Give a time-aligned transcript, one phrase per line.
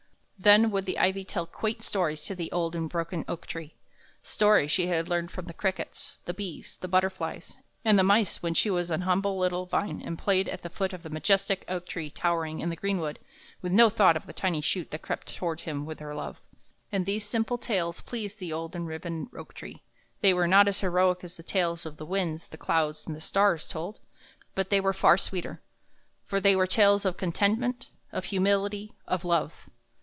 [0.43, 3.75] Then would the ivy tell quaint stories to the old and broken oak tree,
[4.23, 8.55] stories she had learned from the crickets, the bees, the butterflies, and the mice when
[8.55, 11.85] she was an humble little vine and played at the foot of the majestic oak
[11.85, 13.19] tree towering in the green wood
[13.61, 16.41] with no thought of the tiny shoot that crept toward him with her love.
[16.91, 19.83] And these simple tales pleased the old and riven oak tree;
[20.21, 23.67] they were not as heroic as the tales the winds, the clouds, and the stars
[23.67, 23.99] told,
[24.55, 25.61] but they were far sweeter,
[26.25, 29.69] for they were tales of contentment, of humility, of love.